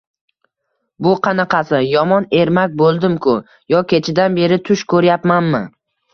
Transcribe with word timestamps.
Bu 1.07 1.11
qanaqasi? 1.27 1.81
Yomon 1.89 2.25
ermak 2.39 2.73
bo‘ldim-ku! 2.81 3.37
Yo 3.75 3.83
kechadan 3.93 4.41
beri 4.43 4.61
tush 4.73 4.87
ko‘ryapmanmi? 4.97 5.65